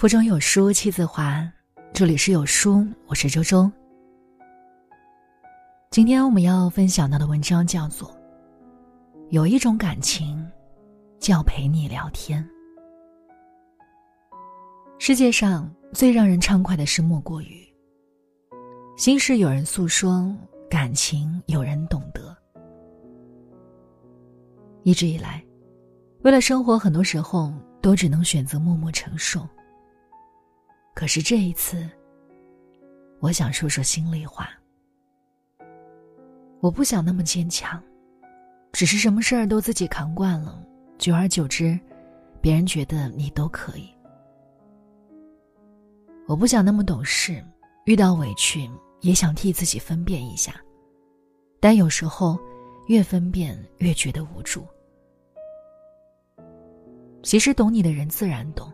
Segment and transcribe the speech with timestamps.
[0.00, 1.46] 腹中有书气自华，
[1.92, 3.70] 这里是有书，我是周周。
[5.90, 8.08] 今天我们要分享到的文章叫做
[9.28, 10.42] 《有一种感情，
[11.18, 12.42] 叫陪你聊天》。
[14.98, 17.62] 世界上最让人畅快的事莫过于
[18.96, 20.34] 心事有人诉说，
[20.70, 22.34] 感情有人懂得。
[24.82, 25.44] 一直以来，
[26.22, 29.46] 为了生活，很多时候都只能选择默默承受。
[30.94, 31.88] 可是这一次，
[33.20, 34.50] 我想说说心里话。
[36.60, 37.82] 我不想那么坚强，
[38.72, 40.62] 只是什么事儿都自己扛惯了，
[40.98, 41.78] 久而久之，
[42.42, 43.88] 别人觉得你都可以。
[46.26, 47.42] 我不想那么懂事，
[47.86, 48.68] 遇到委屈
[49.00, 50.54] 也想替自己分辨一下，
[51.60, 52.38] 但有时候
[52.88, 54.66] 越分辨越觉得无助。
[57.22, 58.70] 其实懂你的人自然懂，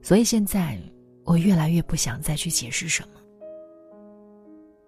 [0.00, 0.78] 所以现在。
[1.24, 3.20] 我越来越不想再去解释什么。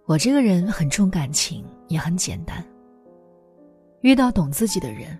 [0.06, 2.64] 我这个人很重感情，也很简单。
[4.00, 5.19] 遇到懂自己的人，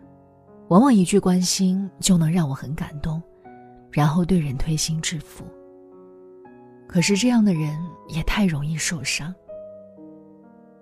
[0.69, 3.22] 往往一句关心就能让我很感动，
[3.91, 5.44] 然后对人推心置腹。
[6.88, 9.34] 可是这样的人也太容易受伤。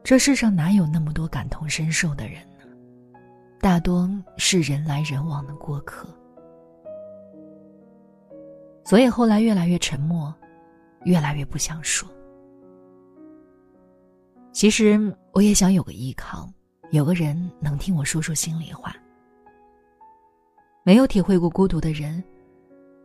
[0.03, 2.65] 这世上哪有那么多感同身受的人呢？
[3.61, 6.09] 大多是人来人往的过客。
[8.91, 10.35] 所以后来越来越沉默，
[11.05, 12.09] 越来越不想说。
[14.51, 16.53] 其实我也想有个依靠，
[16.91, 18.93] 有个人能听我说说心里话。
[20.83, 22.21] 没有体会过孤独的人，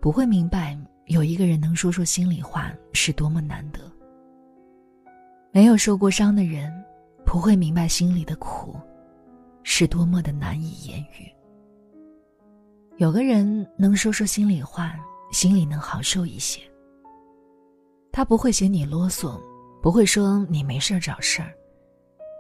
[0.02, 0.76] 不会明白
[1.06, 3.80] 有一个人能说说心里话是多么难得。
[5.52, 6.74] 没有受过伤的人，
[7.24, 8.76] 不会明白心里的苦，
[9.62, 11.32] 是多么的难以言喻。
[12.98, 14.96] 有个人能说说心里话。
[15.36, 16.62] 心里能好受一些。
[18.10, 19.38] 他不会嫌你啰嗦，
[19.82, 21.54] 不会说你没事找事儿，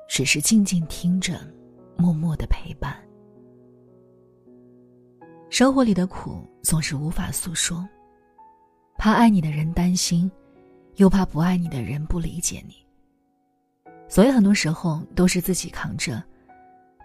[0.07, 1.37] 只是静静听着，
[1.97, 2.95] 默默的陪伴。
[5.49, 7.85] 生活里的苦总是无法诉说，
[8.97, 10.31] 怕爱你的人担心，
[10.95, 12.75] 又怕不爱你的人不理解你。
[14.07, 16.23] 所以很多时候都是自己扛着，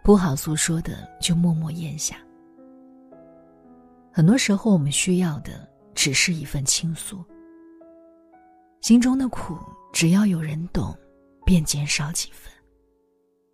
[0.04, 2.16] 不好诉说的就默默咽下。
[4.12, 5.68] 很多时候我们需要的。
[6.00, 7.22] 只是一份倾诉，
[8.80, 9.54] 心中的苦，
[9.92, 10.96] 只要有人懂，
[11.44, 12.50] 便减少几分。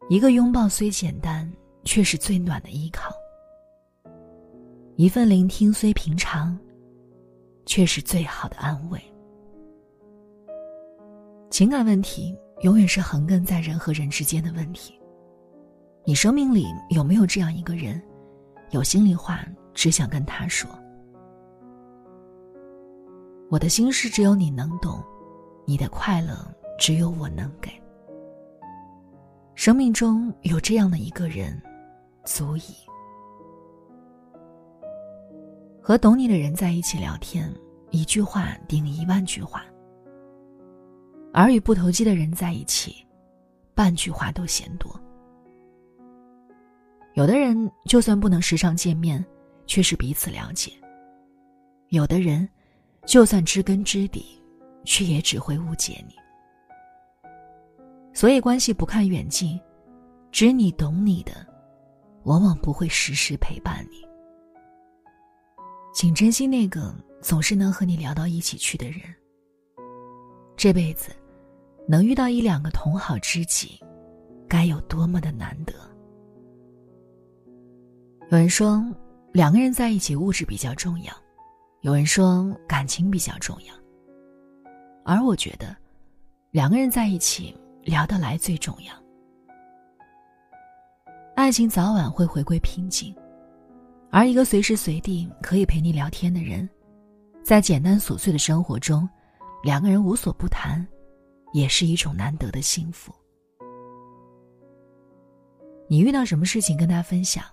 [0.09, 1.53] 一个拥抱虽简单，
[1.83, 3.11] 却是最暖的依靠；
[4.95, 6.57] 一份聆听虽平常，
[7.67, 9.01] 却是最好的安慰。
[11.51, 12.33] 情感问题
[12.63, 14.95] 永远是横亘在人和人之间的问题。
[16.05, 18.01] 你生命里有没有这样一个人，
[18.71, 20.71] 有心里话只想跟他说？
[23.49, 25.01] 我的心事只有你能懂，
[25.65, 26.35] 你的快乐
[26.79, 27.71] 只有我能给。
[29.55, 31.61] 生命中有这样的一个人，
[32.25, 32.75] 足以
[35.81, 37.49] 和懂你的人在一起聊天，
[37.91, 39.61] 一句话顶一万句话；
[41.33, 42.97] 而与不投机的人在一起，
[43.77, 44.91] 半句话都嫌多。
[47.15, 49.25] 有的人就算不能时常见面，
[49.67, 50.73] 却是彼此了解；
[51.91, 52.47] 有的人。
[53.07, 54.27] 就算知根知底，
[54.85, 56.15] 却也只会误解你。
[58.13, 59.59] 所以关系不看远近，
[60.33, 61.47] 只你懂你的，
[62.25, 64.05] 往往不会时时陪伴你。
[65.95, 69.01] 请珍惜那个总是能和你聊到一起去的人。
[70.57, 71.13] 这辈子，
[71.87, 73.79] 能遇到一两个同好知己，
[74.49, 75.73] 该有多么的难得。
[78.31, 78.85] 有人说，
[79.33, 81.13] 两个人在一起，物质比较重要。
[81.83, 83.75] 有人说感情比较重要，
[85.05, 85.77] 而我觉得，
[86.51, 88.93] 两个人在一起聊得来最重要。
[91.37, 93.15] 爱情早晚会回归平静，
[94.11, 96.69] 而一个随时随地可以陪你聊天的人，
[97.45, 99.09] 在简单琐碎的生活中，
[99.63, 100.85] 两个人无所不谈，
[101.53, 103.15] 也是一种难得的幸福。
[105.89, 107.45] 你遇到什么事情跟他分享，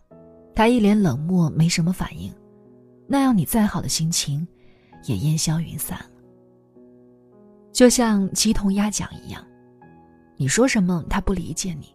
[0.56, 2.34] 他一脸冷漠，没什么反应。
[3.08, 4.48] 那样，你再好的心情，
[5.06, 6.06] 也烟消云散了。
[7.72, 9.46] 就像鸡同鸭讲一样，
[10.38, 11.94] 你说什么他不理解你。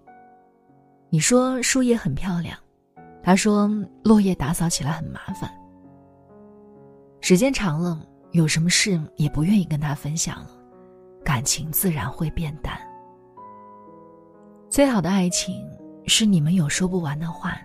[1.09, 2.59] 你说树叶很漂亮，
[3.23, 3.69] 他说
[4.03, 5.51] 落叶打扫起来很麻烦。
[7.21, 10.51] 时间长了，有什么事也不愿意跟他分享了，
[11.25, 12.79] 感情自然会变淡。
[14.69, 15.67] 最好的爱情
[16.07, 17.57] 是你们有说不完的话，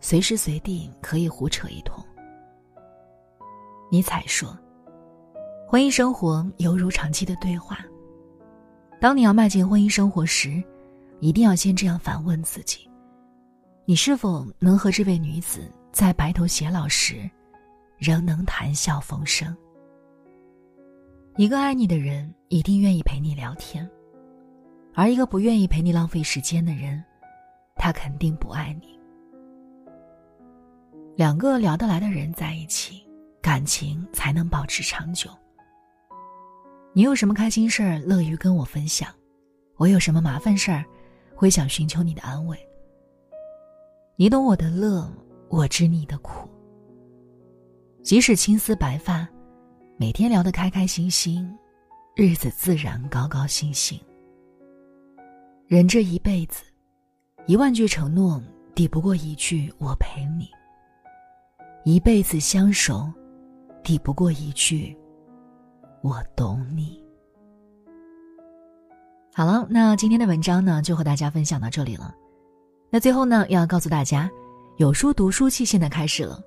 [0.00, 2.04] 随时随地可以胡扯一通。
[3.94, 4.58] 尼采说
[5.70, 7.78] ：“婚姻生活犹如长期的对话。
[9.00, 10.60] 当你要迈进婚姻生活时，
[11.20, 12.90] 一定要先这样反问自己：
[13.84, 17.30] 你是否能和这位女子在白头偕老时，
[17.96, 19.56] 仍能谈笑风生？
[21.36, 23.88] 一个爱你的人一定愿意陪你聊天，
[24.92, 27.00] 而一个不愿意陪你浪费时间的人，
[27.76, 28.98] 他肯定不爱你。
[31.14, 33.03] 两个聊得来的人在一起，
[33.44, 35.28] 感情才能保持长久。
[36.94, 39.12] 你有什么开心事儿乐于跟我分享，
[39.76, 40.82] 我有什么麻烦事儿，
[41.36, 42.58] 会想寻求你的安慰。
[44.16, 45.06] 你懂我的乐，
[45.50, 46.48] 我知你的苦。
[48.02, 49.28] 即使青丝白发。
[49.96, 51.46] 每天聊得开开心心，
[52.16, 54.00] 日子自然高高兴兴。
[55.68, 56.64] 人这一辈子，
[57.46, 58.42] 一万句承诺
[58.74, 60.46] 抵不过一句“我陪你”；
[61.84, 63.08] 一辈子相守，
[63.84, 64.96] 抵不过一句
[66.02, 67.04] “我懂你”。
[69.36, 72.14] 好了，那今天的文章呢，就和大家分享到这里了。
[72.90, 74.30] 那最后呢，要告诉大家，
[74.78, 76.40] 有书读书期现在开始了。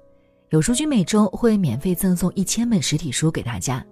[0.49, 3.85] 有书君每周会免费赠送一千本实体书给大家，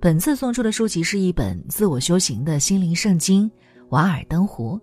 [0.00, 3.50] 本次送出的书籍是一本自我修行的心灵圣经
[3.88, 4.78] 《瓦尔登湖》。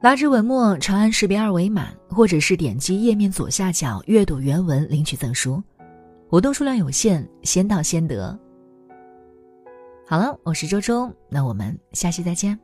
[0.00, 5.62] 拉至文末长按识别二维码，或者是点击页面左下角阅读原文领取赠书，
[6.28, 8.36] 活动数量有限，先到先得。
[10.04, 12.58] 好了，我是周周，那我们下期再见。